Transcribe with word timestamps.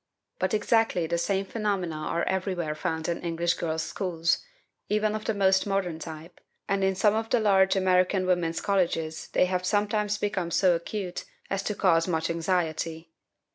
But 0.39 0.55
exactly 0.55 1.05
the 1.05 1.19
same 1.19 1.45
phenomena 1.45 1.95
are 1.97 2.23
everywhere 2.23 2.73
found 2.73 3.07
in 3.07 3.21
English 3.21 3.53
girls' 3.53 3.83
schools, 3.83 4.39
even 4.89 5.13
of 5.13 5.25
the 5.25 5.33
most 5.35 5.67
modern 5.67 5.99
type, 5.99 6.41
and 6.67 6.83
in 6.83 6.95
some 6.95 7.13
of 7.13 7.29
the 7.29 7.39
large 7.39 7.75
American 7.75 8.25
women's 8.25 8.61
colleges 8.61 9.27
they 9.33 9.45
have 9.45 9.63
sometimes 9.63 10.17
become 10.17 10.49
so 10.49 10.73
acute 10.73 11.25
as 11.51 11.61
to 11.61 11.75
cause 11.75 12.07
much 12.07 12.31
anxiety. 12.31 13.13